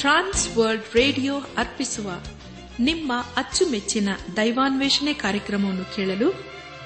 [0.00, 2.10] Trans World radio ಅರ್ಪಿಸುವ
[2.80, 6.30] ನಿಮ್ಮ ಅಚ್ಚುಮೆಚ್ಚಿನ ದೈವಾನ್ವೇಷಣೆ ಕಾರ್ಯಕ್ರಮವನ್ನು ಕೇಳಲು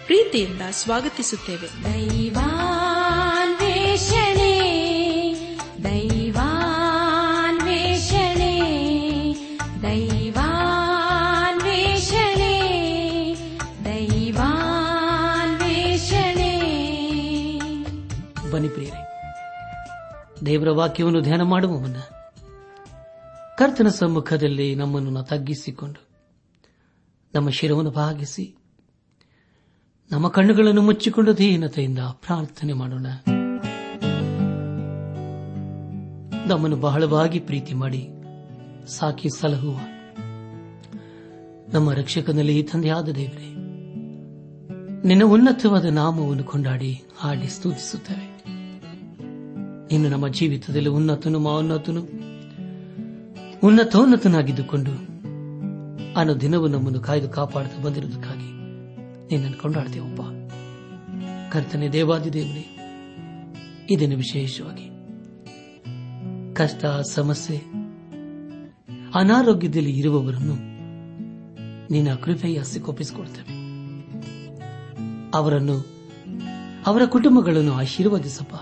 [0.07, 1.85] ಪ್ರೀತಿಯಿಂದ ಸ್ವಾಗತಿಸುತ್ತೇವೆ.
[1.85, 2.55] ದೈವಾನ್ವೇಷಣೆ
[5.85, 6.55] ದೈವಾನ್ವೇಷಣೆ
[9.83, 10.55] ದೈವಾನ್ವೇಷಣೆ
[13.85, 14.51] ದೈವಾನ್ವೇಷಣೆ.
[18.51, 19.23] ಬನ್ನಿ ಪ್ರಿಯರೇ
[20.47, 21.97] ದೇವರ ವಾಕ್ಯವನ್ನು ಧ್ಯಾನ ಮಾಡುವ ಮುನ್ನ
[23.59, 26.09] ಕರ್ತನ ಸಮ್ಮುಖದಲ್ಲಿ ನಮ್ಮನ್ನು ತಗ್ಗಿಸಿಕೊಂಡು
[27.35, 28.55] ನಮ್ಮ ಶಿರವನ್ನು ಭಾಗಿಸಿ
[30.11, 33.07] ನಮ್ಮ ಕಣ್ಣುಗಳನ್ನು ಮುಚ್ಚಿಕೊಂಡು ದೀನತೆಯಿಂದ ಪ್ರಾರ್ಥನೆ ಮಾಡೋಣ.
[36.47, 38.09] ನಮ್ಮನ್ನು ಬಹಳವಾಗಿ ಪ್ರೀತಿ ಮಾಡಿ
[38.87, 39.79] ಸಾಕಿ ಸಲಹುವ
[41.75, 43.55] ನಮ್ಮ ರಕ್ಷಕನಲ್ಲಿ ಈ ತಂದೆಯಾದ ದೇವರೇ,
[45.09, 48.45] ನಿನ್ನ ಉನ್ನತವಾದ ನಾಮವನ್ನು ಕೊಂಡಾಡಿ ಹಾಡಿ ಸ್ತುತಿಸುತ್ತೇವೆ.
[49.95, 52.34] ಇನ್ನು ನಮ್ಮ ಜೀವಿತದಲ್ಲಿ ಉನ್ನತನು ಮೌನ್ನತನು
[53.65, 54.91] ಉನ್ನತೋನ್ನತನಾಗಿದ್ದುಕೊಂಡು
[56.17, 58.55] ಅನ್ನೋ ದಿನವೂ ನಮ್ಮನ್ನು ಕಾಯ್ದು ಕಾಪಾಡುತ್ತಾ ಬಂದಿರುವುದಕ್ಕಾಗಿ
[59.27, 60.21] ನಿನ್ನನ್ನು ಕೊಂಡಾಡ್ತೇವಪ್ಪ
[61.53, 62.77] ಕರ್ತನೆ ದೇವಾದಿ ದೇವರೇ,
[63.91, 64.89] ಇದನ್ನು ವಿಶೇಷವಾಗಿ.
[66.55, 67.57] ಕಷ್ಟ, ಸಮಸ್ಯೆ,
[69.15, 70.55] ಅನಾರೋಗ್ಯದಲ್ಲಿ ಇರುವವರನ್ನು
[71.93, 73.49] ನಿನ್ನ ಕೃಪೆಯ ಸಿಕ್ಕೊಪ್ಪಿಸಿಕೊಡ್ತೇವೆ
[75.35, 75.87] ಅವರನ್ನು,
[76.87, 78.55] ಅವರ ಕುಟುಂಬಗಳನ್ನು ಆಶೀರ್ವದಿಸಪ್ಪ.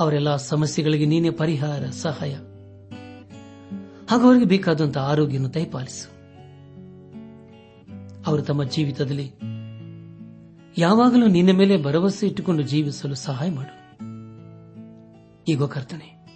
[0.00, 2.36] ಅವರೆಲ್ಲ ಸಮಸ್ಯೆಗಳಿಗೆ ನೀನೇ ಪರಿಹಾರ, ಸಹಾಯ.
[4.10, 6.06] ಹಾಗೂ ಅವರಿಗೆ ಬೇಕಾದಂತಹ ಆರೋಗ್ಯವನ್ನು ದಯಪಾಲಿಸು.
[8.26, 9.32] ಅವರು ತಮ್ಮ ಜೀವಿತದಲ್ಲಿ
[10.78, 13.74] ಯಾವಾಗಲೂ ನಿನ್ನ ಮೇಲೆ ಭರವಸೆ ಇಟ್ಟುಕೊಂಡು ಜೀವಿಸಲು ಸಹಾಯ ಮಾಡು.
[15.48, 16.26] ಈಗ ಕರ್ತನೆ,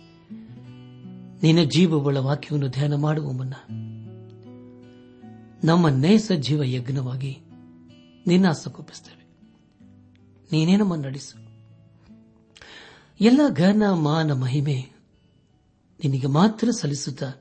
[1.43, 3.55] ನಿನ್ನ ಜೀವವುಳ್ಳ ವಾಕ್ಯವನ್ನು ಧ್ಯಾನ ಮಾಡುವ ಮುನ್ನ
[5.65, 7.39] ನಮ್ಮ ನೈಸ ಜೀವ ಯಜ್ಞವಾಗಿ
[8.27, 9.25] ನಿನ್ನ ಆಸಕ್ಕೊಪ್ಪಿಸ್ತೇವೆ
[10.53, 11.55] ನೀನೇ ನಮ್ಮನ್ನು
[13.21, 14.91] ಎಲ್ಲ ಘನ ಮಾನ ಮಹಿಮೆ
[16.05, 17.33] ನಿನಗೆ ಮಾತ್ರ ಸಲ್ಲಿಸುತ್ತಾ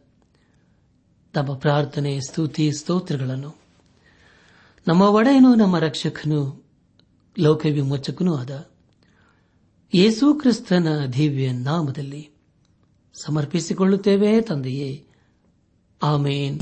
[1.33, 3.55] ತಮ್ಮ ಪ್ರಾರ್ಥನೆ, ಸ್ತುತಿ, ಸ್ತೋತ್ರಗಳನ್ನು.
[4.87, 6.63] ನಮ್ಮ ಒಡೆಯನು, ನಮ್ಮ ರಕ್ಷಕನು
[7.39, 8.69] ಲೋಕ ವಿಮೋಚಕನೂ ಆದ
[9.95, 12.29] ಯೇಸು ಕ್ರಿಸ್ತನ ದಿವ್ಯ ನಾಮದಲ್ಲಿ
[13.13, 15.05] ಸಮರ್ಪಿಸಿಕೊಳ್ಳುತ್ತೇವೆ ತಂದೆಯೇ.
[16.03, 16.59] ಆಮೇನ್.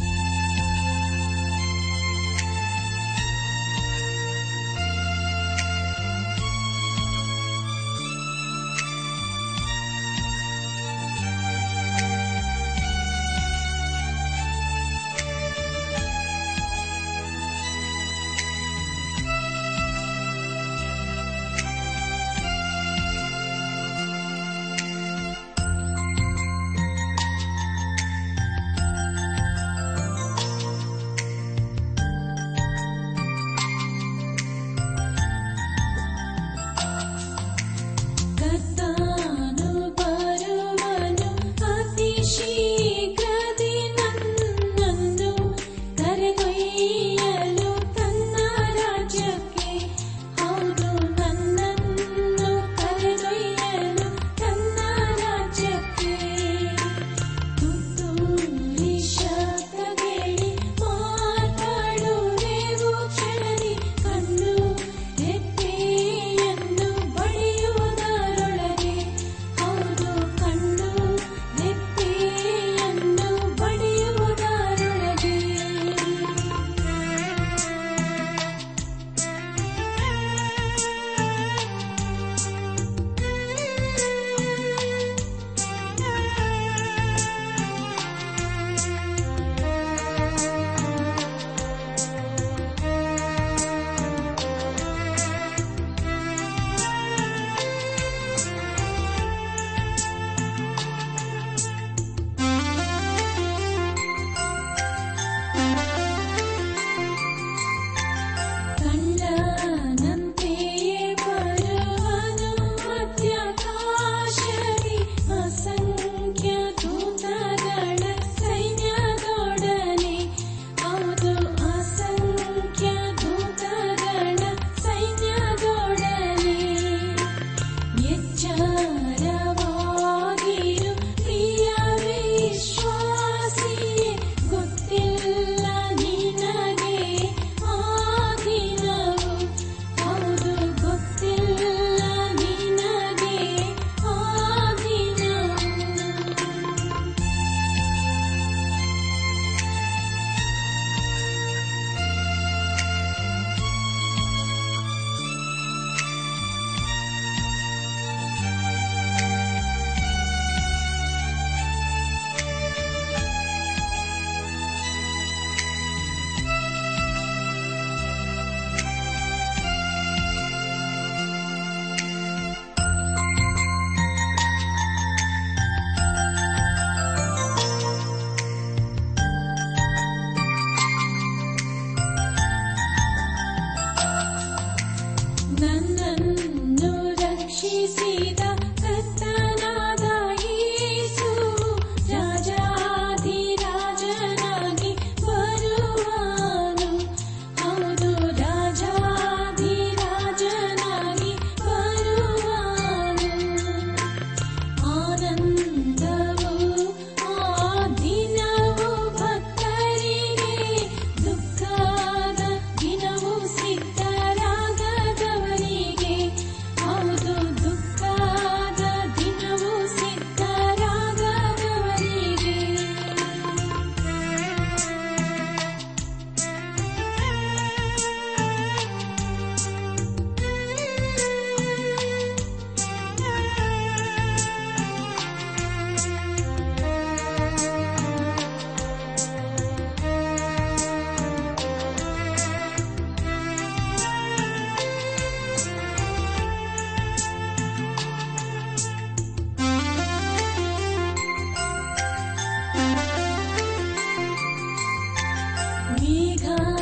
[256.11, 256.80] 你看。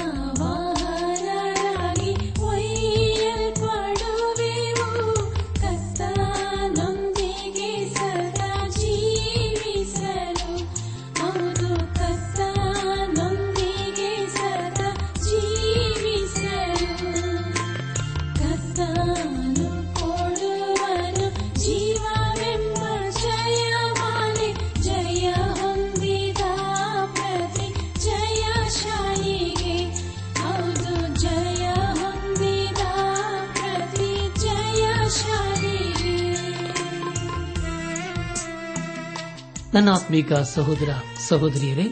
[39.80, 40.90] ನನ್ನ ಆತ್ಮೀಕ ಸಹೋದರ
[41.28, 41.84] ಸಹೋದರಿಯರೇ,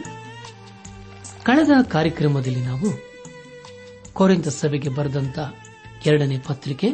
[1.42, 2.88] ಕಳೆದ ಕಾರ್ಯಕ್ರಮದಲ್ಲಿ ನಾವು
[4.12, 5.38] ಕೋರೆಂತ ಸಭೆಗೆ ಬರೆದಂತ
[6.06, 6.88] ಎರಡನೇ ಪತ್ರಿಕೆ,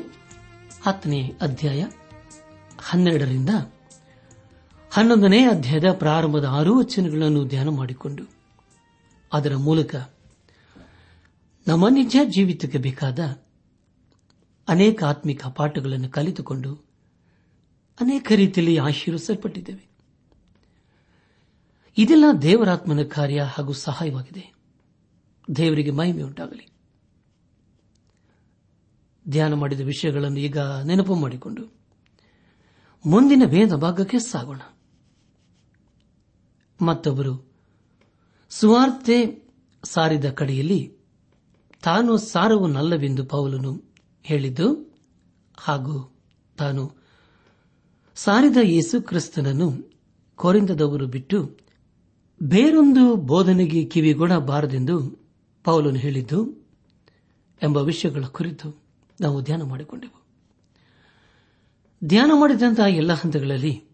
[0.83, 1.85] ಹತ್ತನೇ ಅಧ್ಯಾಯ
[2.79, 3.49] ಹನ್ನೆರಡರಿಂದ
[4.93, 8.25] ಹನ್ನೊಂದನೇ ಅಧ್ಯಾಯದ ಪ್ರಾರಂಭದ ಆರು ವಚನಗಳನ್ನು ಧ್ಯಾನ ಮಾಡಿಕೊಂಡು,
[9.33, 9.95] ಅದರ ಮೂಲಕ
[11.69, 13.19] ನಮ್ಮ ನಿಜ ಜೀವಿತಕ್ಕೆ ಬೇಕಾದ
[14.69, 16.75] ಅನೇಕ ಆತ್ಮಿಕ ಪಾಠಗಳನ್ನು ಕಲಿತುಕೊಂಡು
[18.01, 19.94] ಅನೇಕ ರೀತಿಯಲ್ಲಿ ಆಶೀರ್ವಿಸಲ್ಪಟ್ಟಿದ್ದೇವೆ
[21.99, 24.55] ಇದೆಲ್ಲ ದೇವರಾತ್ಮನ ಕಾರ್ಯ ಹಾಗೂ ಸಹಾಯವಾಗಿದೆ.
[25.57, 26.67] ದೇವರಿಗೆ ಮಹಿಮೆ ಉಂಟಾಗಲಿ.
[29.29, 31.75] ಧ್ಯಾನ ಮಾಡಿದ ವಿಷಯಗಳನ್ನು ಈಗ ನೆನಪು ಮಾಡಿಕೊಂಡು
[33.07, 34.61] ಮುಂದಿನ ಭೇದ ಭಾಗಕ್ಕೆ ಸಾಗೋಣ.
[36.83, 37.53] ಮತ್ತೊಬ್ಬರು,
[38.51, 39.49] ಸುವಾರ್ತೆ
[39.85, 40.97] ಸಾರಿದ ಕಡೆಯಲ್ಲಿ
[41.83, 43.83] ತಾನು ಸಾರವನ್ನಲ್ಲವೆಂದು ಪೌಲನು
[44.23, 44.99] ಹೇಳಿದ್ದು
[45.57, 46.19] ಹಾಗೂ
[46.59, 46.97] ತಾನು
[48.15, 49.97] ಸಾರಿದ ಯೇಸು ಕ್ರಿಸ್ತನನ್ನು
[50.37, 51.64] ಕೊರಿಂದದವರು ಬಿಟ್ಟು
[52.43, 55.27] ಬೇರೊಂದು ಬೋಧನೆಗೆ ಕಿವಿಗೊಡಬಾರದೆಂದು
[55.65, 56.69] ಪೌಲನು ಹೇಳಿದ್ದು
[57.63, 58.83] ಎಂಬ ವಿಷಯಗಳ ಕುರಿತು
[59.21, 60.25] ನಾವು ಧ್ಯಾನ ಮಾಡಿಕೊಂಡೆವು.
[62.05, 63.85] ಧ್ಯಾನ ಮಾಡಿದಂತಹ ಎಲ್ಲ ಹಂತಗಳಲ್ಲಿ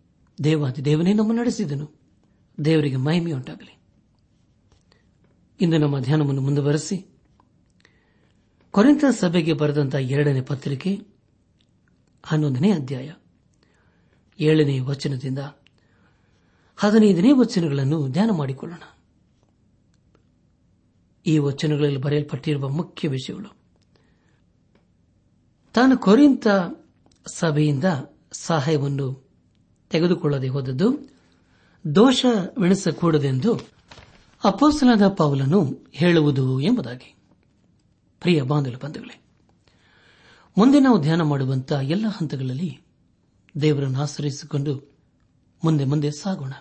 [0.45, 2.01] ದೇವಾದಿ ದೇವನೇ ನಮ್ಮ ನಡೆಸಿದನು.
[2.65, 3.79] ದೇವರಿಗೆ ಮಹಿಮೆಯುಂಟಾಗಲಿ
[5.61, 7.19] ಇಂದು ನಮ್ಮ ಧ್ಯಾನವನ್ನು ಮುಂದುವರೆಸಿ
[8.71, 11.01] ಕೊರೆಂತ ಸಭೆಗೆ ಬರೆದಂತಹ ಎರಡನೇ ಪತ್ರಿಕೆ
[12.23, 13.13] ಹನ್ನೊಂದನೇ ಅಧ್ಯಾಯ
[14.41, 15.39] ಏಳನೇ ವಚನದಿಂದ
[16.81, 18.83] ಹದಿನೈದನೇ ವಚನಗಳನ್ನು ಧ್ಯಾನ ಮಾಡಿಕೊಳ್ಳೋಣ.
[21.27, 23.57] ಈ ವಚನಗಳಲ್ಲಿ ಬರೆಯಲ್ಪಟ್ಟಿರುವ ಮುಖ್ಯ ವಿಷಯಗಳು.
[25.75, 26.47] ತಾನು ಕೊರಿಂತ
[27.27, 27.85] ಸಭೆಯಿಂದ
[28.33, 29.31] ಸಹಾಯವನ್ನು
[29.91, 31.11] ತೆಗೆದುಕೊಳ್ಳದೆ ಹೋದದ್ದು
[31.95, 33.61] ದೋಷವೆಣಿಸಕೂಡದೆಂದು
[34.45, 37.15] ಅಪೋಸಲಾದ ಪೌಲನು ಹೇಳುವುದು ಎಂಬುದಾಗಿ.
[38.21, 39.23] ಪ್ರಿಯ ಬಂಧುಗಳೇ,
[40.59, 42.81] ಮುಂದೆ ನಾವು ಧ್ಯಾನ ಮಾಡುವಂತಹ ಎಲ್ಲ ಹಂತಗಳಲ್ಲಿ
[43.61, 44.93] ದೇವರನ್ನು ಆಶ್ರಯಿಸಿಕೊಂಡು
[45.65, 46.53] ಮುಂದೆ ಮುಂದೆ ಸಾಗೋಣ.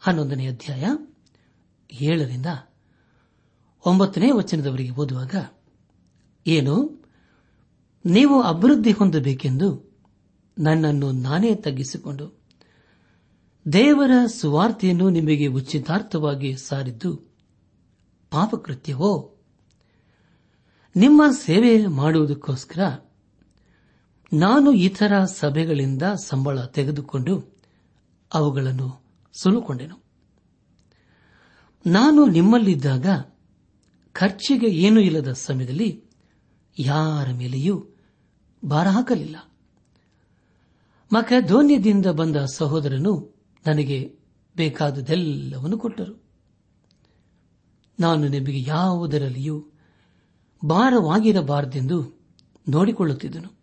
[0.00, 0.84] ಹನ್ನೊಂದನೇ ಅಧ್ಯಾಯ
[2.02, 2.46] ಏಳರಿಂದ
[3.86, 5.34] ಒಂಬತ್ತನೇ ವಚನದವರಿಗೆ ಓದುವಾಗ,
[6.46, 7.04] ಏನು?
[8.06, 9.98] ನೀವು ಅಭಿವೃದ್ಧಿ ಹೊಂದಬೇಕೆಂದು
[10.58, 12.40] ನನ್ನನ್ನು ನಾನೇ ತಗ್ಗಿಸಿಕೊಂಡು,
[13.72, 17.16] ದೇವರ ಸುವಾರ್ತೆಯನ್ನು ನಿಮಗೆ ಉಚಿತಾರ್ಥವಾಗಿ ಸಾರಿದ್ದು
[18.30, 19.36] ಪಾಪಕೃತ್ಯವೋ?
[20.96, 23.10] ನಿಮ್ಮ ಸೇವೆ ಮಾಡುವುದಕ್ಕೋಸ್ಕರ
[24.32, 27.58] ನಾನು ಇತರ ಸಭೆಗಳಿಂದ ಸಂಬಳ ತೆಗೆದುಕೊಂಡು
[28.34, 28.99] ಅವುಗಳನ್ನು
[29.32, 30.02] ಸುಲುಕೊಂಡೆನು
[31.86, 33.06] ನಾನು ನಿಮ್ಮಲ್ಲಿದ್ದಾಗ
[34.12, 36.04] ಖರ್ಚಿಗೆ ಏನೂ ಇಲ್ಲದ ಸಮಯದಲ್ಲಿ
[36.78, 37.86] ಯಾರ ಮೇಲೆಯೂ
[38.64, 39.36] ಭಾರ ಹಾಕಲಿಲ್ಲ.
[41.12, 43.34] ಮಕಧೋನ್ಯದಿಂದ ಬಂದ ಸಹೋದರನು
[43.66, 44.18] ನನಗೆ
[44.56, 46.24] ಬೇಕಾದದೆಲ್ಲವನ್ನು ಕೊಟ್ಟರು.
[48.00, 49.66] ನಾನು ನಿಮಗೆ ಯಾವುದರಲ್ಲಿಯೂ
[50.66, 52.20] ಭಾರವಾಗಿರಬಾರದೆಂದು
[52.68, 53.60] ನೋಡಿಕೊಳ್ಳುತ್ತಿದ್ದನು.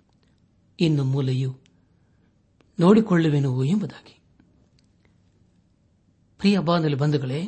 [0.80, 1.58] ಇನ್ನು ಮೂಲೆಯು
[2.80, 4.17] ನೋಡಿಕೊಳ್ಳುವೆನು ಎಂಬುದಾಗಿ.
[6.38, 7.48] ಪ್ರಿಯ ಬಾಂಧವ್ಯ ಬಂಧುಗಳೇ,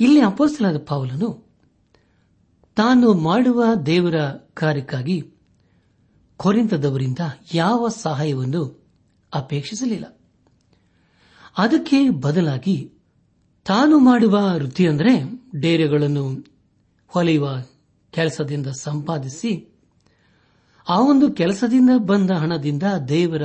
[0.00, 1.48] ಇಲ್ಲಿ ಅಪೋಸ್ತಲಾದ ಪಾವಲನು
[2.76, 4.14] ತಾನು ಮಾಡುವ ದೇವರ
[4.54, 5.30] ಕಾರ್ಯಕ್ಕಾಗಿ
[6.36, 7.18] ಕೊರೆಂತದವರಿಂದ
[7.54, 8.86] ಯಾವ ಸಹಾಯವನ್ನು
[9.34, 10.20] ಅಪೇಕ್ಷಿಸಲಿಲ್ಲ.
[11.58, 12.92] ಅದಕ್ಕೆ ಬದಲಾಗಿ
[13.64, 16.44] ತಾನು ಮಾಡುವ ವೃತ್ತಿ ಅಂದರೆ ಡೇರೆಗಳನ್ನು
[17.08, 17.62] ಹೊಲೆಯುವ
[18.10, 19.78] ಕೆಲಸದಿಂದ ಸಂಪಾದಿಸಿ
[20.88, 23.42] ಆ ಒಂದು ಕೆಲಸದಿಂದ ಬಂದ ಹಣದಿಂದ ದೇವರ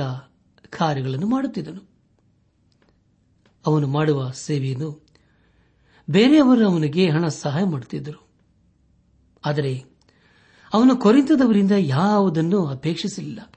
[0.70, 1.93] ಕಾರ್ಯಗಳನ್ನು ಮಾಡುತ್ತಿದ್ದನು.
[3.66, 5.06] ಅವನು ಮಾಡುವ ಸೇವೆಯನ್ನು
[6.10, 8.28] ಬೇರೆಯವರು ಅವನಿಗೆ ಹಣ ಸಹಾಯ ಮಾಡುತ್ತಿದ್ದರು.
[9.44, 9.84] ಆದರೆ
[10.74, 13.52] ಅವನು ಕೊರಿಂತದವರಿಂದ ಯಾವುದನ್ನು ಅಪೇಕ್ಷಿಸಲಿಲ್ಲ.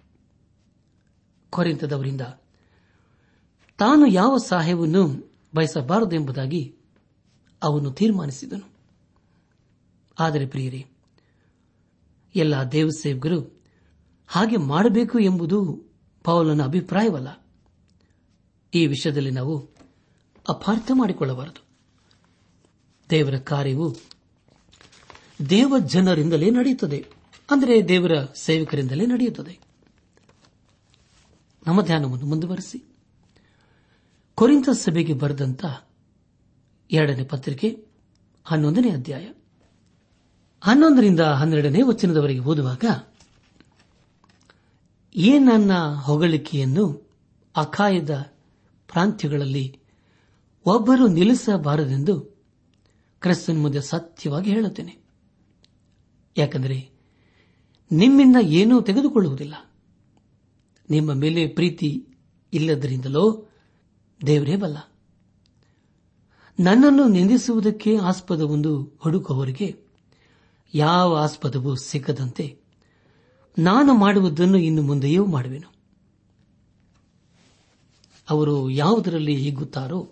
[1.49, 2.21] ಕೊರೆಂತದವರಿಂದ
[3.77, 6.75] ತಾನು ಯಾವ ಸಹಾಯವನ್ನು ಬಯಸಬಾರದೆಂಬುದಾಗಿ
[7.63, 8.69] ಅವನು ತೀರ್ಮಾನಿಸಿದನು.
[10.19, 10.85] ಆದರೆ ಪ್ರಿಯರೇ,
[12.35, 13.63] ಎಲ್ಲ ದೇವಸೇವಕರು
[14.27, 15.83] ಹಾಗೆ ಮಾಡಬೇಕು ಎಂಬುದು
[16.23, 17.47] ಪೌಲನ ಅಭಿಪ್ರಾಯವಲ್ಲ.
[18.73, 19.76] ಈ ವಿಷಯದಲ್ಲಿ ನಾವು
[20.47, 21.63] ಅಪಾರ್ಥ ಮಾಡಿಕೊಳ್ಳಬಾರದು.
[23.09, 23.95] ದೇವರ ಕಾರ್ಯವು
[25.49, 27.05] ದೇವ ಜನರಿಂದಲೇ ನಡೆಯುತ್ತದೆ.
[27.51, 29.59] ಅಂದರೆ ದೇವರ ಸೇವಕರಿಂದಲೇ ನಡೆಯುತ್ತದೆ.
[31.67, 32.95] ನಮ್ಮ ಧ್ಯಾನವನ್ನು ಮುಂದುವರೆಸಿ.
[34.35, 35.65] ಕೊರಿಂತ ಸಭೆಗೆ ಬರೆದಂತ
[36.91, 37.87] ಎರಡನೇ ಪತ್ರಿಕೆ
[38.45, 39.31] ಹನ್ನೊಂದನೇ ಅಧ್ಯಾಯ.
[40.63, 42.85] ಹನ್ನೊಂದರಿಂದ ಹನ್ನೆರಡನೇ ವಚನದವರೆಗೆ ಓದುವಾಗ,
[45.15, 47.11] ಏ ನನ್ನ ಹೊಗಳಿಕೆಯನ್ನು
[47.55, 48.33] ಅಖಾಯದ
[48.87, 49.79] ಪ್ರಾಂತ್ಯಗಳಲ್ಲಿ
[50.67, 52.19] ಒಬ್ಬರು ನಿಲ್ಲಿಸಬಾರದೆಂದು
[53.19, 54.97] ಕ್ರಿಸ್ತನ್ ಮುಂದೆ ಸತ್ಯವಾಗಿ ಹೇಳುತ್ತೇನೆ.
[56.37, 56.89] ಯಾಕೆಂದರೆ
[57.91, 59.75] ನಿಮ್ಮಿಂದ ಏನೂ ತೆಗೆದುಕೊಳ್ಳುವುದಿಲ್ಲ.
[60.89, 62.07] ನಿಮ್ಮ ಮೇಲೆ ಪ್ರೀತಿ
[62.53, 63.47] ಇಲ್ಲದರಿಂದಲೋ
[64.25, 64.77] ದೇವರೇ ಬಲ್ಲ.
[66.59, 69.75] ನನ್ನನ್ನು ನಿಂದಿಸುವುದಕ್ಕೆ ಆಸ್ಪದವೊಂದು ಹುಡುಕುವವರಿಗೆ
[70.73, 72.59] ಯಾವ ಆಸ್ಪದವೂ ಸಿಕ್ಕದಂತೆ
[73.59, 75.73] ನಾನು ಮಾಡುವುದನ್ನು ಇನ್ನು ಮುಂದೆಯೂ ಮಾಡುವೆನು.
[78.29, 80.11] ಅವರು ಯಾವುದರಲ್ಲಿ ಹಿಗ್ಗುತ್ತಾರೋ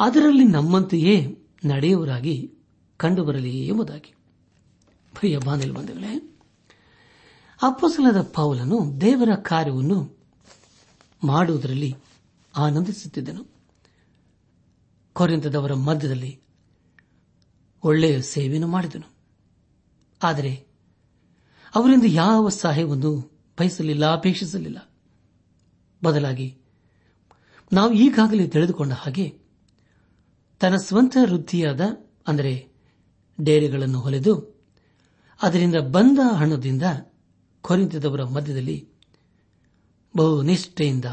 [0.00, 2.54] ಅದರಲ್ಲಿ ನಮ್ಮಂತೆಯೇ ನಡೆಯುವರಾಗಿ
[2.96, 4.14] ಕಂಡುಬರಲಿ ಎಂಬುದಾಗಿ.
[5.14, 5.38] ಪ್ರಿಯ
[7.62, 10.18] ಅಪ್ಪಸಲದ ಪೌಲನು ದೇವರ ಕಾರ್ಯವನ್ನು
[11.24, 11.94] ಮಾಡುವುದರಲ್ಲಿ
[12.56, 13.44] ಆನಂದಿಸುತ್ತಿದ್ದನು.
[15.12, 16.40] ಕೊರಿಂತದವರ ಮಧ್ಯದಲ್ಲಿ
[17.82, 19.14] ಒಳ್ಳೆಯ ಸೇವೆಯನ್ನು ಮಾಡಿದನು.
[20.22, 20.66] ಆದರೆ
[21.74, 24.90] ಅವರಿಂದ ಯಾವ ಸಹಾಯವನ್ನು ಬಯಸಲಿಲ್ಲ, ಅಪೇಕ್ಷಿಸಲಿಲ್ಲ.
[26.04, 26.58] ಬದಲಾಗಿ
[27.72, 29.45] ನಾವು ಈಗಾಗಲೇ ತಿಳಿದುಕೊಂಡ ಹಾಗೆ
[30.58, 31.80] ತನ್ನ ಸ್ವಂತ ವೃದ್ಧಿಯಾದ
[32.26, 32.68] ಅಂದರೆ
[33.40, 34.64] ಡೇರೆಗಳನ್ನು ಹೊಲೆದು,
[35.42, 36.82] ಅದರಿಂದ ಬಂದ ಹಣದಿಂದ
[37.60, 38.88] ಕೊರಿಂತದವರ ಮಧ್ಯದಲ್ಲಿ
[40.16, 41.04] ಬಹು ನಿಷ್ಠೆಯಿಂದ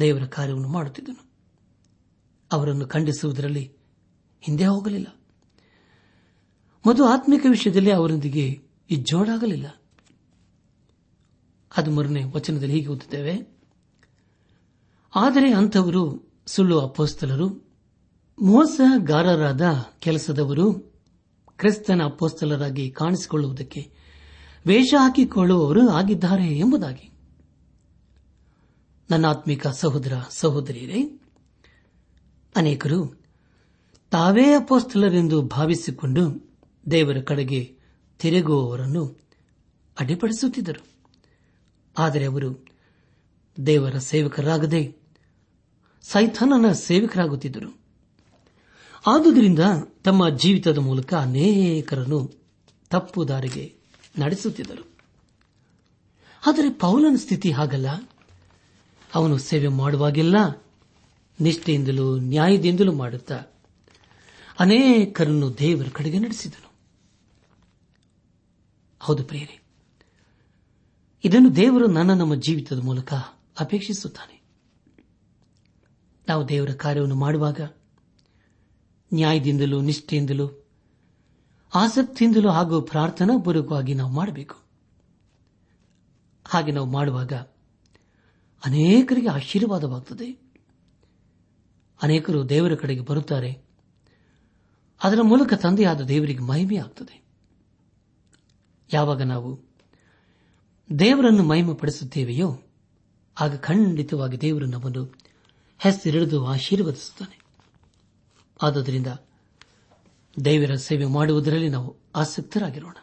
[0.00, 1.30] ದೇವರ ಕಾರ್ಯವನ್ನು ಮಾಡುತ್ತಿದ್ದನು.
[2.52, 3.72] ಅವರನ್ನು ಖಂಡಿಸುವುದರಲ್ಲಿ
[4.40, 5.20] ಹಿಂದೆ ಹೋಗಲಿಲ್ಲ.
[6.86, 9.82] ಮತ್ತು ಆತ್ಮಿಕ ವಿಷಯದಲ್ಲಿ ಅವರೊಂದಿಗೆ ಇಜ್ಜೋಡಾಗಲಿಲ್ಲ.
[11.76, 13.58] ಅದು ಮೂರನೇ ವಚನದಲ್ಲಿ ಹೀಗೆ ಓದುತ್ತೇವೆ.
[15.14, 17.63] ಆದರೆ ಅಂಥವರು ಸುಳ್ಳು ಅಪೋಸ್ತಲರು
[18.42, 19.62] ಮೋಸಗಾರರಾದ
[19.98, 20.74] ಕೆಲಸದವರು
[21.58, 23.92] ಕ್ರಿಸ್ತನ ಅಪೋಸ್ತಲರಾಗಿ ಕಾಣಿಸಿಕೊಳ್ಳುವುದಕ್ಕೆ
[24.66, 27.10] ವೇಷ ಹಾಕಿಕೊಳ್ಳುವವರು ಆಗಿದ್ದಾರೆ ಎಂಬುದಾಗಿ.
[29.10, 31.20] ನನ್ನಾತ್ಮಿಕ ಸಹೋದರ, ಸಹೋದರಿಯರೇ,
[32.56, 33.24] ಅನೇಕರು
[34.10, 36.52] ತಾವೇ ಅಪೋಸ್ತಲರೆಂದು ಭಾವಿಸಿಕೊಂಡು
[36.90, 37.76] ದೇವರ ಕಡೆಗೆ
[38.18, 39.20] ತಿರುಗುವವರನ್ನು
[40.00, 40.86] ಅಡ್ಡಿಪಡಿಸುತ್ತಿದ್ದರು.
[41.98, 42.66] ಆದರೆ ಅವರು
[43.66, 44.96] ದೇವರ ಸೇವಕರಾಗದೆ
[46.02, 47.83] ಸೈಥಾನನ ಸೇವಕರಾಗುತ್ತಿದ್ದರು.
[49.06, 49.58] ಆದುದರಿಂದ
[50.04, 52.32] ತಮ್ಮ ಜೀವಿತದ ಮೂಲಕ ಅನೇಕರನ್ನು
[52.90, 53.74] ತಪ್ಪು ದಾರಿಗೆ
[54.18, 54.88] ನಡೆಸುತ್ತಿದ್ದರು.
[56.46, 58.10] ಆದರೆ ಪೌಲನ ಸ್ಥಿತಿ ಹಾಗಲ್ಲ.
[59.14, 60.62] ಅವನು ಸೇವೆ ಮಾಡುವಾಗೆಲ್ಲ
[61.40, 63.42] ನಿಷ್ಠೆಯಿಂದಲೂ ನ್ಯಾಯದಿಂದಲೂ ಮಾಡುತ್ತಾ
[64.58, 66.70] ಅನೇಕರನ್ನು ದೇವರ ಕಡೆಗೆ ನಡೆಸಿದನು.
[69.00, 69.62] ಹೌದು ಪ್ರಿಯರೇ,
[71.24, 73.12] ಇದನ್ನು ದೇವರು ನನ್ನ ನಮ್ಮ ಜೀವಿತದ ಮೂಲಕ
[73.60, 74.42] ಅಪೇಕ್ಷಿಸುತ್ತಾನೆ.
[76.28, 77.60] ನಾವು ದೇವರ ಕಾರ್ಯವನ್ನು ಮಾಡುವಾಗ
[79.14, 80.66] ನ್ಯಾಯದಿಂದಲೂ, ನಿಷ್ಠೆಯಿಂದಲೂ,
[81.74, 84.56] ಆಸಕ್ತಿಯಿಂದಲೂ ಹಾಗೂ ಪ್ರಾರ್ಥನಾ ಪೂರ್ವಕವಾಗಿ ನಾವು ಮಾಡಬೇಕು.
[86.46, 87.32] ಹಾಗೆ ನಾವು ಮಾಡುವಾಗ
[88.64, 90.44] ಅನೇಕರಿಗೆ ಆಶೀರ್ವಾದವಾಗುತ್ತದೆ
[92.02, 93.64] ಅನೇಕರು ದೇವರ ಕಡೆಗೆ ಬರುತ್ತಾರೆ.
[95.04, 97.24] ಅದರ ಮೂಲಕ ತಂದೆಯಾದ ದೇವರಿಗೆ ಮಹಿಮೆಯಾಗುತ್ತದೆ
[98.92, 99.60] ಯಾವಾಗ ನಾವು
[100.98, 102.62] ದೇವರನ್ನು ಮಹಿಮೆ ಪಡಿಸುತ್ತೇವೆಯೋ
[103.40, 105.14] ಆಗ ಖಂಡಿತವಾಗಿ ದೇವರು ನಮ್ಮನ್ನು
[105.78, 107.43] ಹೆಸರಿಡಿದು ಆಶೀರ್ವದಿಸುತ್ತಾನೆ.
[108.64, 109.06] ಆದುದರಿಂದ
[110.44, 112.96] ದೇವರ ಸೇವೆ ಮಾಡುವುದರಲ್ಲಿ ನಾವು ಆಸಕ್ತರಾಗಿರೋಣ.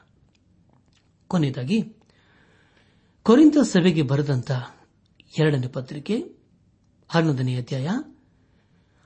[1.28, 1.96] ಕೊನೆಯದಾಗಿ
[3.24, 4.52] ಕೊರಿಂತ ಸಭೆಗೆ ಬರೆದಂತ
[5.40, 6.36] ಎರಡನೇ ಪತ್ರಿಕೆ,
[7.10, 7.90] ಹನ್ನೊಂದನೇ ಅಧ್ಯಾಯ,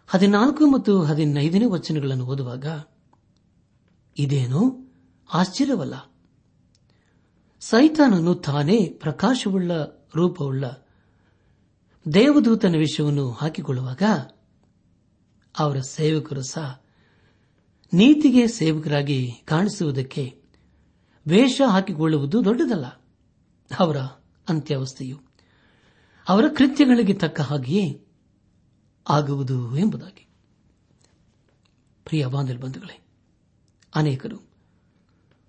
[0.08, 2.66] ಹದಿನಾಲ್ಕು ಮತ್ತು ಹದಿನೈದನೇ ವಚನಗಳನ್ನು ಓದುವಾಗ,
[4.18, 4.86] ಇದೇನು
[5.34, 6.12] ಆಶ್ಚರ್ಯವಲ್ಲ.
[7.60, 9.72] ಸೈತಾನನು ತಾನೇ ಪ್ರಕಾಶವುಳ್ಳ,
[10.16, 10.66] ರೂಪವುಳ್ಳ
[12.14, 14.02] ದೇವದೂತನ ವಿಷಯವನ್ನು ಹಾಕಿಕೊಳ್ಳುವಾಗ
[15.60, 16.82] ಅವರ ಸೇವಕರು ಸಹ
[17.94, 20.42] ನೀತಿಗೆ ಸೇವಕರಾಗಿ ಕಾಣಿಸುವುದಕ್ಕೆ
[21.28, 22.86] ವೇಷ ಹಾಕಿಕೊಳ್ಳುವುದು ದೊಡ್ಡದಲ್ಲ.
[23.80, 23.98] ಅವರ
[24.50, 25.20] ಅಂತ್ಯಾವಸ್ಥೆಯು
[26.30, 28.06] ಅವರ ಕೃತ್ಯಗಳಿಗೆ ತಕ್ಕ ಹಾಗೆಯೇ
[29.10, 30.28] ಆಗುವುದು ಎಂಬುದಾಗಿ.
[32.06, 33.06] ಪ್ರಿಯ ಬಂಧುಗಳೇ,
[33.96, 34.38] ಅನೇಕರು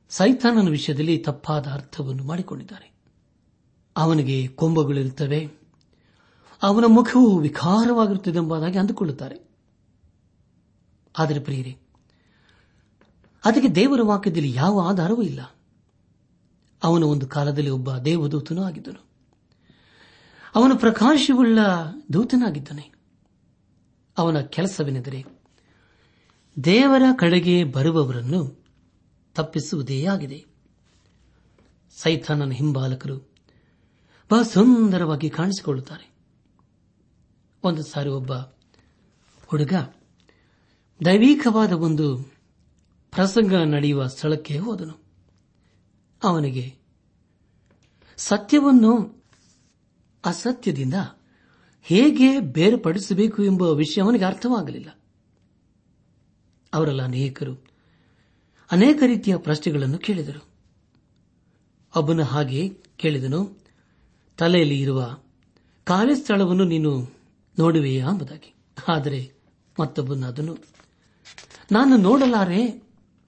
[0.09, 2.95] ಸೈತಾನನ ವಿಷಯದಲ್ಲಿ ತಪ್ಪಾದ ಅರ್ಥವನ್ನು ಮಾಡಿಕೊಂಡಿದ್ದಾರೆ.
[3.97, 5.51] ಅವನಿಗೆ ಕೊಂಬಗಳಿರುತ್ತವೆ
[6.63, 9.46] ಅವನ ಮುಖವು ವಿಕಾರವಾಗಿರುತ್ತದೆ ಎಂಬುದಾಗಿ ಅಂದುಕೊಳ್ಳುತ್ತಾರೆ.
[11.19, 11.79] ಆದರೆ ಪ್ರಿಯರೇ,
[13.45, 15.41] ಅದಕ್ಕೆ ದೇವರ ವಾಕ್ಯದಲ್ಲಿ ಯಾವ ಆಧಾರವೂ ಇಲ್ಲ.
[16.83, 19.07] ಅವನು ಒಂದು ಕಾಲದಲ್ಲಿ ಒಬ್ಬ ದೇವದೂತನೂ ಆಗಿದ್ದನು.
[20.55, 21.59] ಅವನು ಪ್ರಕಾಶವುಳ್ಳ
[22.13, 22.93] ದೂತನಾಗಿದ್ದಾನೆ.
[24.19, 25.25] ಅವನ ಕೆಲಸವೆಂದರೆ
[26.65, 28.65] ದೇವರ ಕಡೆಗೆ ಬರುವವರನ್ನು
[29.35, 30.45] ತಪ್ಪಿಸುವುದೇ ಆಗಿದೆ.
[31.91, 33.19] ಸೈತಾನನ ಹಿಂಬಾಲಕರು
[34.31, 36.15] ಬಹಳ ಸುಂದರವಾಗಿ ಕಾಣಿಸಿಕೊಳ್ಳುತ್ತಾರೆ.
[37.65, 38.33] ಒಂದು ಸಾರಿ ಒಬ್ಬ
[39.47, 39.73] ಹುಡುಗ
[41.05, 42.19] ದೈವಿಕವಾದ ಒಂದು
[43.11, 44.99] ಪ್ರಸಂಗ ನಡೆಯುವ ಸ್ಥಳಕ್ಕೆ ಹೋದನು.
[46.25, 46.75] ಅವನಿಗೆ,
[48.17, 49.25] ಸತ್ಯವನ್ನು
[50.25, 50.95] ಅಸತ್ಯದಿಂದ
[51.83, 54.99] ಹೇಗೆ ಬೇರ್ಪಡಿಸಬೇಕು ಎಂಬ ವಿಷಯ ಅವನಿಗೆ ಅರ್ಥವಾಗಲಿಲ್ಲ.
[56.75, 57.55] ಅವರೆಲ್ಲ ಅನೇಕರು
[58.71, 60.45] ಅನೇಕ ರೀತಿಯ ಪ್ರಶ್ನೆಗಳನ್ನು ಕೇಳಿದರು.
[61.97, 63.59] ಒಬ್ಬನ ಹಾಗೆ ಕೇಳಿದನು,
[64.39, 65.19] ತಲೆಯಲ್ಲಿ ಇರುವ
[65.85, 67.15] ಖಾಲಿ ಸ್ಥಳವನ್ನು ನೀನು
[67.59, 68.09] ನೋಡುವೆಯಾ?
[68.09, 68.55] ಎಂಬುದಾಗಿ.
[68.89, 69.33] ಆದರೆ
[69.81, 70.76] ಮತ್ತೊಬ್ಬನ ಅದನ್ನು
[71.73, 72.65] ನಾನು ನೋಡಲಾರೆ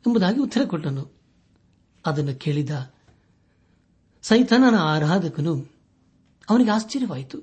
[0.07, 1.21] ಎಂಬುದಾಗಿ ಉತ್ತರ ಕೊಟ್ಟನು.
[2.07, 2.71] ಅದನ್ನು ಕೇಳಿದ
[4.23, 5.66] ಸೈತಾನನ ಆರಾಧಕನು
[6.50, 7.38] ಅವನಿಗೆ ಆಶ್ಚರ್ಯವಾಯಿತು.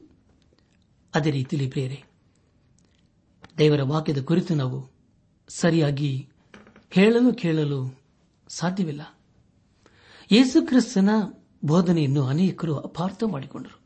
[1.15, 2.03] ಅದೇ ರೀತಿಯಲ್ಲಿ ಬೇರೆ
[3.57, 4.91] ದೇವರ ವಾಕ್ಯದ ಕುರಿತು ನಾವು
[5.49, 6.29] ಸರಿಯಾಗಿ
[6.89, 8.01] ಹೇಳಲು ಕೇಳಲು
[8.47, 9.01] ಸಾಧ್ಯವಿಲ್ಲ.
[10.31, 11.09] ಯೇಸುಕ್ರಿಸ್ತನ
[11.65, 13.79] ಬೋಧನೆಯನ್ನು ಅನೇಕರು ಅಪಾರ್ಥ ಮಾಡಿಕೊಂಡರು.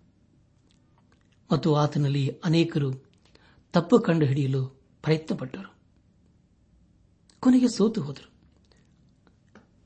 [1.51, 2.93] ಮತ್ತು ಆತನಲ್ಲಿ ಅನೇಕರು
[3.73, 4.67] ತಪ್ಪು ಕಂಡುಹಿಡಿಯಲು
[5.01, 5.78] ಪ್ರಯತ್ನಪಟ್ಟರು.
[7.39, 8.32] ಕೊನೆಗೆ ಸೋತು ಹೋದರು.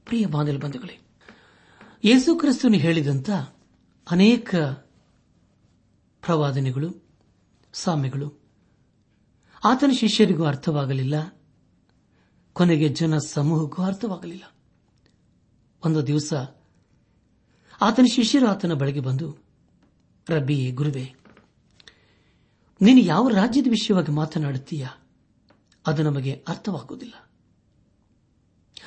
[0.06, 1.00] ಪ್ರಿಯ ಬಾಂಧವ ಬಂಧುಗಳೇ,
[2.04, 3.30] ಯೇಸು ಕ್ರಿಸ್ತನು ಹೇಳಿದಂತ
[4.12, 4.56] ಅನೇಕ
[6.22, 7.08] ಪ್ರವಾದನೆಗಳು,
[7.74, 8.42] ಸಾಮ್ಯಗಳು,
[9.64, 11.42] ಆತನ ಶಿಷ್ಯರಿಗೂ ಅರ್ಥವಾಗಲಿಲ್ಲ,
[12.54, 14.44] ಕೊನೆಗೆ ಜನ ಸಮೂಹಕ್ಕೂ ಅರ್ಥವಾಗಲಿಲ್ಲ.
[15.86, 16.34] ಒಂದು ದಿವಸ
[17.82, 19.38] ಆತನ ಶಿಷ್ಯರು ಆತನ ಬಳಿಗೆ ಬಂದು,
[20.30, 21.16] ರಬ್ಬಿ, ಗುರುವೆ,
[22.82, 24.90] ನೀನು ಯಾವ ರಾಜ್ಯದ ವಿಷಯವಾಗಿ ಮಾತನಾಡುತ್ತೀಯಾ?
[25.88, 27.14] ಅದು ನಮಗೆ ಅರ್ಥವಾಗುವುದಿಲ್ಲ.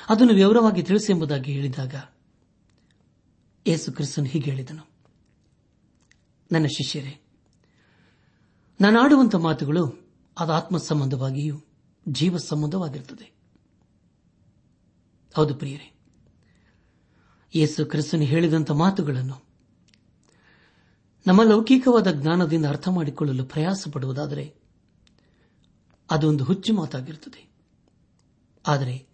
[0.09, 1.95] ಅದನ್ನು ವಿವರವಾಗಿ ತಿಳಿಸಿ ಎಂಬುದಾಗಿ ಹೇಳಿದಾಗ
[3.67, 4.87] ಯೇಸು ಕ್ರಿಸ್ತನು ಹೀಗೆ ಹೇಳಿದನು.
[6.51, 7.23] ನನ್ನ ಶಿಷ್ಯರೇ
[9.03, 11.61] ಆಡುವಂತ ಮಾತುಗಳು ಅದು ಆತ್ಮ ಸಂಬಂಧವಾಗಿಯೂ
[12.09, 13.37] ಜೀವ ಸಂಬಂಧವಾಗಿರುತ್ತದೆ
[15.35, 15.99] ಹೌದು ಪ್ರಿಯರೇ
[17.55, 19.47] ಯೇಸು ಕ್ರಿಸ್ತನು ಹೇಳಿದಂಥ ಮಾತುಗಳನ್ನು
[21.27, 24.55] ನಮ್ಮ ಲೌಕಿಕವಾದ ಜ್ಞಾನದಿಂದ ಅರ್ಥ ಮಾಡಿಕೊಳ್ಳಲು ಪ್ರಯಾಸ ಪಡುವುದಾದರೆ
[26.11, 27.51] ಅದೊಂದು ಹುಚ್ಚು ಮಾತಾಗಿರುತ್ತದೆ.
[28.67, 29.06] ಆದರೆ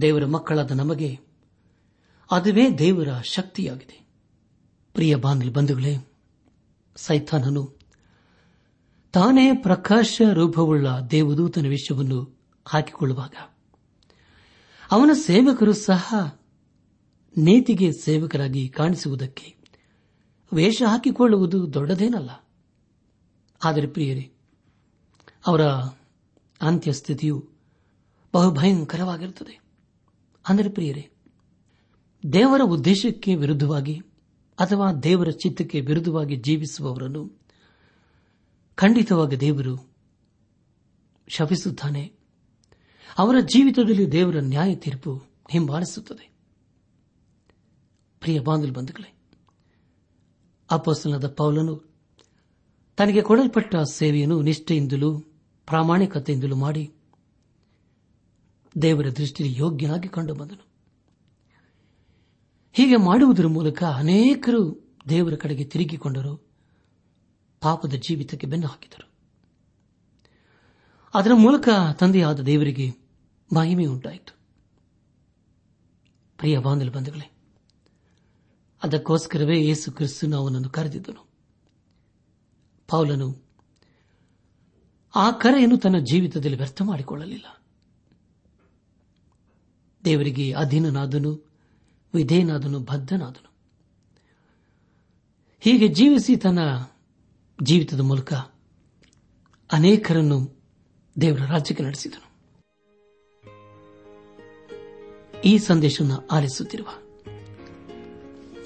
[0.00, 1.18] ದೇವರ ಮಕ್ಕಳಾದ ನಮಗೆ
[2.30, 4.06] ಅದುವೇ ದೇವರ ಶಕ್ತಿಯಾಗಿದೆ.
[4.92, 6.12] ಪ್ರಿಯ ಬಾಂಧವ ಬಂಧುಗಳೇ,
[6.96, 7.78] ಸೈತಾನನು
[9.12, 13.34] ತಾನೇ ಪ್ರಕಾಶ ರೂಪವುಳ್ಳ ದೇವದೂತನ ವಿಷಯವನ್ನು ಹಾಕಿಕೊಳ್ಳುವಾಗ
[14.90, 16.14] ಅವನ ಸೇವಕರು ಸಹ
[17.36, 19.56] ನೀತಿಗೆ ಸೇವಕರಾಗಿ ಕಾಣಿಸುವುದಕ್ಕೆ
[20.52, 22.30] ವೇಷ ಹಾಕಿಕೊಳ್ಳುವುದು ದೊಡ್ಡದೇನಲ್ಲ.
[23.64, 24.32] ಆದರೆ ಪ್ರಿಯರೇ,
[25.46, 25.62] ಅವರ
[26.60, 27.48] ಅಂತ್ಯಸ್ಥಿತಿಯು
[28.32, 29.61] ಬಹುಭಯಂಕರವಾಗಿರುತ್ತದೆ.
[30.48, 31.10] ಅಂದರೆ ಪ್ರಿಯರೇ,
[32.32, 33.98] ದೇವರ ಉದ್ದೇಶಕ್ಕೆ ವಿರುದ್ಧವಾಗಿ
[34.58, 37.40] ಅಥವಾ ದೇವರ ಚಿತ್ತಕ್ಕೆ ವಿರುದ್ಧವಾಗಿ ಜೀವಿಸುವವರನ್ನು
[38.74, 39.94] ಖಂಡಿತವಾಗಿ ದೇವರು
[41.28, 42.12] ಶಪಿಸುತ್ತಾನೆ.
[43.18, 46.32] ಅವರ ಜೀವಿತದಲ್ಲಿ ದೇವರ ನ್ಯಾಯ ತೀರ್ಪು ಹಿಂಬಾಲಿಸುತ್ತದೆ.
[48.20, 49.14] ಪ್ರಿಯ ಬಾಂಧವ ಬಂಧುಗಳೇ
[50.70, 51.92] ಅಪೋಸ್ತಲದ ಪೌಲನು
[52.96, 55.20] ತನಗೆ ಕೊಡಲ್ಪಟ್ಟ ಸೇವೆಯನ್ನು ನಿಷ್ಠೆಯಿಂದಲೂ
[55.66, 56.94] ಪ್ರಾಮಾಣಿಕತೆಯಿಂದಲೂ ಮಾಡಿ
[58.82, 60.72] ದೇವರ ದೃಷ್ಟಿಯಲ್ಲಿ ಯೋಗ್ಯನಾಗಿ ಕಂಡು ಬಂದನು.
[62.72, 66.52] ಹೀಗೆ ಮಾಡುವುದರ ಮೂಲಕ ಅನೇಕರು ದೇವರ ಕಡೆಗೆ ತಿರುಗಿಕೊಂಡರು.
[67.60, 69.10] ಪಾಪದ ಜೀವಿತಕ್ಕೆ ಬೆನ್ನು ಹಾಕಿದರು.
[71.14, 71.68] ಅದರ ಮೂಲಕ
[72.00, 72.90] ತಂದೆಯಾದ ದೇವರಿಗೆ
[73.54, 74.38] ಮಹಿಮೆ ಉಂಟಾಯಿತು.
[76.38, 77.32] ಪ್ರಿಯ ಬಾಂಧವ ಬಂಧುಗಳೇ,
[78.82, 81.30] ಅದಕ್ಕೋಸ್ಕರವೇ ಯೇಸು ಕ್ರಿಸ್ತನು ಅವನನ್ನು ಕರೆದಿದ್ದನು.
[82.88, 83.42] ಪೌಲನು
[85.14, 87.61] ಆ ಕರೆಯನ್ನು ತನ್ನ ಜೀವಿತದಲ್ಲಿ ವ್ಯರ್ಥ ಮಾಡಿಕೊಳ್ಳಲಿಲ್ಲ.
[90.04, 91.50] ದೇವರಿಗೆ ಅಧೀನನಾದನು,
[92.14, 93.52] ವಿಧೇಯನಾದನು, ಬದ್ಧನಾದನು.
[95.60, 96.58] ಹೀಗೆ ಜೀವಿಸಿ ತನ್ನ
[97.62, 98.32] ಜೀವಿತದ ಮೂಲಕ
[99.72, 100.62] ಅನೇಕರನ್ನು
[101.20, 102.32] ದೇವರ ರಾಜ್ಯಕ್ಕೆ ನಡೆಸಿದನು.
[105.44, 106.86] ಈ ಸಂದೇಶವನ್ನು ಆಲಿಸುತ್ತಿರುವ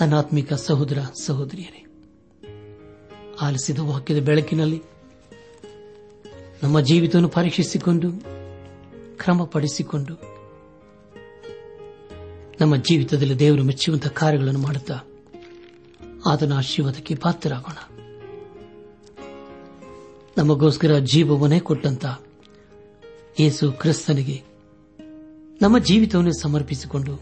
[0.01, 1.87] ನನ್ನ ಆತ್ಮಿಕ ಸಹೋದರ ಸಹೋದರಿಯರೇ,
[3.41, 4.83] ಆಲಿಸಿದ ವಾಕ್ಯದ ಬೆಳಕಿನಲ್ಲಿ
[6.63, 8.13] ನಮ್ಮ ಜೀವಿತವನ್ನು ಪರೀಕ್ಷಿಸಿಕೊಂಡು,
[9.19, 10.36] ಕ್ರಮಪಡಿಸಿಕೊಂಡು
[12.61, 15.01] ನಮ್ಮ ಜೀವಿತದಲ್ಲಿ ದೇವರು ಮೆಚ್ಚುವಂತಹ ಕಾರ್ಯಗಳನ್ನು ಮಾಡುತ್ತಾ
[16.31, 17.77] ಆತನ ಆಶೀರ್ವಾದಕ್ಕೆ ಪಾತ್ರರಾಗೋಣ.
[20.37, 22.05] ನಮಗೋಸ್ಕರ ಜೀವವನ್ನೇ ಕೊಟ್ಟಂತ
[23.41, 24.43] ಯೇಸು ಕ್ರಿಸ್ತನಿಗೆ
[25.63, 27.21] ನಮ್ಮ ಜೀವಿತವನ್ನೇ ಸಮರ್ಪಿಸಿಕೊಂಡು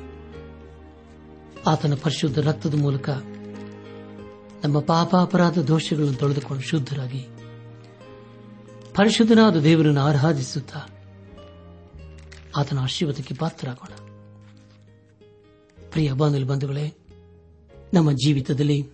[1.66, 3.08] ಆತನ ಪರಿಶುದ್ಧ ರಕ್ತದ ಮೂಲಕ
[4.64, 7.26] ನಮ್ಮ ಪಾಪಾಪರಾಧ ದೋಷಗಳನ್ನು ತೊಳೆದುಕೊಂಡು ಶುದ್ಧರಾಗಿ
[8.94, 10.80] ಪರಿಶುದ್ಧನಾದ ದೇವರನ್ನು ಆರಾಧಿಸುತ್ತಾ
[12.56, 14.03] ಆತನ ಆಶೀರ್ವಾದಕ್ಕೆ ಪಾತ್ರರಾಗೋಣ.
[15.94, 16.96] ಪ್ರಿಯ ಬಾಂಧವ ಬಂಧುಗಳೇ,
[17.94, 18.88] ನಮ್ಮ ಜೀವಿತದಲ್ಲಿ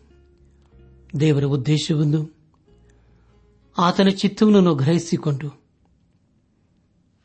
[1.20, 2.36] ದೇವರ ಉದ್ದೇಶವನ್ನು
[3.78, 5.62] ಆತನ ಚಿತ್ತವನ್ನು ನಾವು ಗ್ರಹಿಸಿಕೊಂಡು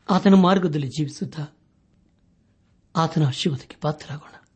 [0.10, 1.48] ಆತನ ಮಾರ್ಗದಲ್ಲಿ ಜೀವಿಸುತ್ತಾ
[2.96, 4.48] ಆತನ ಆಶೀರ್ವಾದಕ್ಕೆ ಪಾತ್ರರಾಗೋಣ.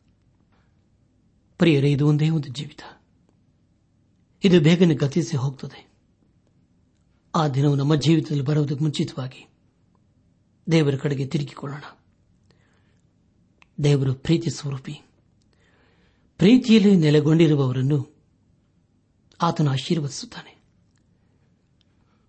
[1.58, 2.80] ಪ್ರಿಯರೇ, ಇದು ಒಂದೇ ಒಂದು ಜೀವಿತ.
[4.44, 5.90] ಇದು ಬೇಗನೆ ಗತಿಸಿ ಹೋಗ್ತದೆ.
[7.34, 9.48] ಆ ದಿನವು ನಮ್ಮ ಜೀವಿತದಲ್ಲಿ ಬರುವುದಕ್ಕೆ ಮುಂಚಿತವಾಗಿ
[10.72, 11.82] ದೇವರ ಕಡೆಗೆ ತಿರುಗಿಕೊಳ್ಳೋಣ.
[13.84, 15.00] ದೇವರು ಪ್ರೀತಿ ಸ್ವರೂಪಿ.
[16.40, 18.16] ಪ್ರೀತಿಯಲ್ಲಿ ನೆಲೆಗೊಂಡಿರುವವರನ್ನು
[19.42, 20.62] ಆತನ ಆಶೀರ್ವದಿಸುತ್ತಾನೆ.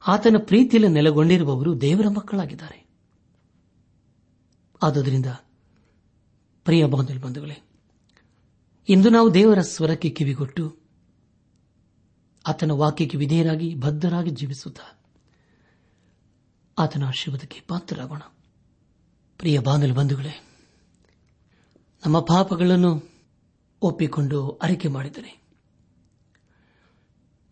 [0.08, 2.88] ಆತನ ಪ್ರೀತಿಯಲ್ಲಿ ನೆಲೆಗೊಂಡಿರುವವರು ದೇವರ ಮಕ್ಕಳಾಗಿದ್ದಾರೆ.
[4.84, 5.26] ಆದುದರಿಂದ,
[6.64, 7.70] ಪ್ರಿಯ ಬಂಧುಗಳೇ,
[8.90, 10.78] ಇಂದು ನಾವು ದೇವರ ಸ್ವರಕ್ಕೆ ಕಿವಿಗೊಟ್ಟು,
[12.48, 15.00] ಆತನ ವಾಕ್ಯಕ್ಕೆ ವಿಧೇಯರಾಗಿ, ಬದ್ಧರಾಗಿ ಜೀವಿಸುತ್ತಾ
[16.80, 18.22] ಆತನ ಆಶೀರ್ವಾದಕ್ಕೆ ಪಾತ್ರರಾಗೋಣ.
[19.38, 20.44] ಪ್ರಿಯ ಬಾಂಧವ ಬಂಧುಗಳೇ,
[22.06, 23.11] ನಮ್ಮ ಪಾಪಗಳನ್ನು
[23.82, 25.42] ಒಪ್ಪಿಕೊಂಡು ಅರಿಕೆ ಮಾಡಿದರೆ.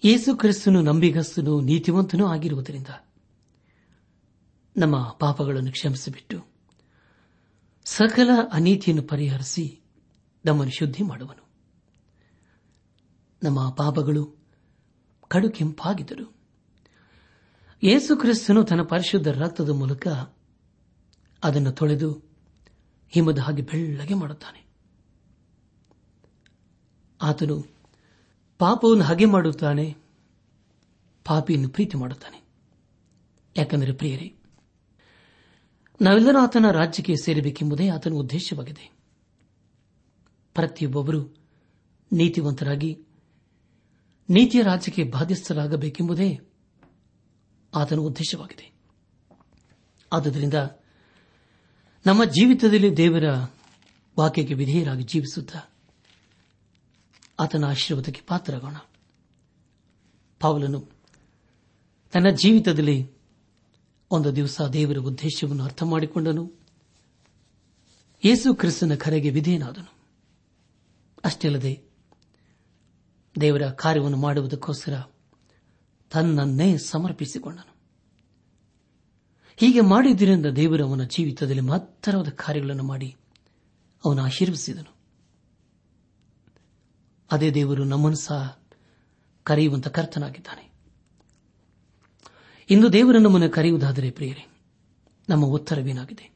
[0.03, 2.87] ಯೇಸು ಕ್ರಿಸ್ತನು ನಂಬಿಗಸ್ತನು, ನೀತಿವಂತನೂ ಆಗಿರುವುದರಿಂದ
[4.77, 6.45] ನಮ್ಮ ಪಾಪಗಳನ್ನು ಕ್ಷಮಿಸಿಬಿಟ್ಟು
[7.83, 9.81] ಸಕಲ ಅನೀತಿಯನ್ನು ಪರಿಹರಿಸಿ
[10.45, 11.49] ನಮ್ಮನ್ನು ಶುದ್ಧಿ ಮಾಡುವನು.
[13.43, 14.35] ನಮ್ಮ ಪಾಪಗಳು
[15.27, 16.35] ಕಡು ಕೆಂಪಾಗಿದ್ದರು.
[17.83, 20.07] ಯೇಸು ಕ್ರಿಸ್ತನು ತನ್ನ ಪರಿಶುದ್ಧ ರಕ್ತದ ಮೂಲಕ
[21.43, 22.23] ಅದನ್ನು ತೊಳೆದು
[23.09, 24.68] ಹಿಮದ ಹಾಗೆ ಬೆಳ್ಳಗೆ ಮಾಡುತ್ತಾನೆ.
[27.21, 27.65] ಆತನು
[28.57, 29.95] ಪಾಪವನ್ನು ಹಾಗೆ ಮಾಡುತ್ತಾನೆ,
[31.25, 32.47] ಪಾಪಿಯನ್ನು ಪ್ರೀತಿ ಮಾಡುತ್ತಾನೆ.
[33.57, 34.35] ಯಾಕೆಂದರೆ ಪ್ರಿಯರೇ,
[36.01, 38.91] ನಾವೆಲ್ಲರೂ ಆತನ ರಾಜ್ಯಕ್ಕೆ ಸೇರಬೇಕೆಂಬುದೇ ಆತನ ಉದ್ದೇಶವಾಗಿದೆ.
[40.53, 41.35] ಪ್ರತಿಯೊಬ್ಬೊಬ್ಬರು
[42.11, 43.05] ನೀತಿವಂತರಾಗಿ
[44.29, 46.39] ನೀತಿಯ ರಾಜ್ಯಕ್ಕೆ ಬಾಧಿಸಲಾಗಬೇಕೆಂಬುದೇ
[47.75, 48.71] ಆತನ ಉದ್ದೇಶವಾಗಿದೆ.
[50.13, 50.53] ಆದ್ದರಿಂದ
[52.05, 53.23] ನಮ್ಮ ಜೀವಿತದಲ್ಲಿ ದೇವರ
[54.19, 55.78] ವಾಕ್ಯಕ್ಕೆ ವಿಧೇಯರಾಗಿ ಜೀವಿಸುತ್ತಾ
[57.39, 58.75] ಆತನ ಆಶೀರ್ವಾದಕ್ಕೆ ಪಾತ್ರರಾಗೋಣ.
[60.39, 60.87] ಪಾವಲನು
[62.11, 63.11] ತನ್ನ ಜೀವಿತದಲ್ಲಿ
[64.11, 66.53] ಒಂದು ದಿವಸ ದೇವರ ಉದ್ದೇಶವನ್ನು ಅರ್ಥ ಮಾಡಿಕೊಂಡನು.
[68.25, 69.93] ಯೇಸು ಕ್ರಿಸ್ತನ ಕರೆಗೆ ವಿಧೇಯನಾದನು.
[71.25, 71.83] ಅಷ್ಟೇ ಅಲ್ಲದೆ
[73.41, 75.03] ದೇವರ ಕಾರ್ಯವನ್ನು ಮಾಡುವುದಕ್ಕೋಸ್ಕರ
[76.11, 77.75] ತನ್ನನ್ನೇ ಸಮರ್ಪಿಸಿಕೊಂಡನು.
[79.57, 83.15] ಹೀಗೆ ಮಾಡಿದ್ದರಿಂದ ದೇವರು ಅವನ ಜೀವಿತದಲ್ಲಿ ಮಹತ್ತರವಾದ ಕಾರ್ಯಗಳನ್ನು ಮಾಡಿ
[84.05, 84.98] ಅವನು ಆಶೀರ್ವಿಸಿದನು
[87.31, 88.59] ಅದೇ ದೇವರು ನಮ್ಮನ್ನು ಸಹ
[89.43, 90.71] ಕರೆಯುವಂತ ಕರ್ತನಾಗಿದ್ದಾನೆ.
[92.69, 94.51] ಇಂದು ದೇವರು ನಮ್ಮನ್ನು ಕರೆಯುವುದಾದರೆ ಪ್ರಿಯರೇ,
[95.29, 96.35] ನಮ್ಮ ಉತ್ತರವೇನಾಗಿದೆ?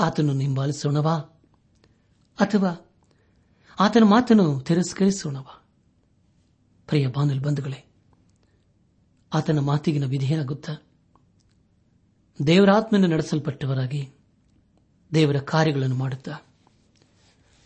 [0.00, 1.16] ಆತನು ಹಿಂಬಾಲಿಸೋಣವಾ?
[2.40, 2.90] ಅಥವಾ
[3.80, 5.64] ಆತನ ಮಾತನ್ನು ತಿರಸ್ಕರಿಸೋಣವಾ?
[6.86, 7.84] ಪ್ರಿಯ ಬಾನಲ್ ಬಂಧುಗಳೇ,
[9.32, 10.04] ಆತನ ಮಾತಿಗಿನ
[12.46, 14.10] ದೇವರ ಆತ್ಮನ ನಡೆಸಲ್ಪಟ್ಟವರಾಗಿ
[15.14, 16.51] ದೇವರ ಕಾರ್ಯಗಳನ್ನು ಮಾಡುತ್ತಾ?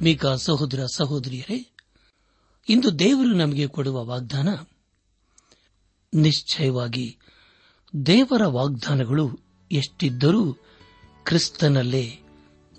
[0.00, 1.70] ಆತ್ಮೀಕ ಸಹೋದರ ಸಹೋದರಿಯರೇ,
[2.68, 4.48] ಇಂದು ದೇವರು ನಮಗೆ ಕೊಡುವ ವಾಗ್ದಾನ,
[6.14, 7.18] ನಿಶ್ಚಯವಾಗಿ
[8.06, 9.40] ದೇವರ ವಾಗ್ದಾನಗಳು
[9.72, 10.52] ಎಷ್ಟಿದ್ದರೂ
[11.24, 12.18] ಕ್ರಿಸ್ತನಲ್ಲೇ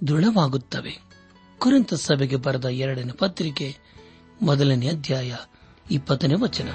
[0.07, 0.97] ದೃಢವಾಗುತ್ತವೆ.
[1.57, 3.77] ಕುರಿತ ಸಭೆಗೆ ಬರೆದ ಎರಡನೇ ಪತ್ರಿಕೆ,
[4.41, 5.35] ಮೊದಲನೇ ಅಧ್ಯಾಯ,
[5.91, 6.69] ಇಪ್ಪತ್ತನೇ ವಚನ.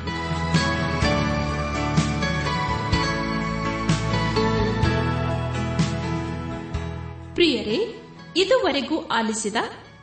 [7.35, 8.03] ಪ್ರಿಯರೇ,
[8.37, 9.55] ಇದುವರೆಗೂ ಆಲಿಸಿದ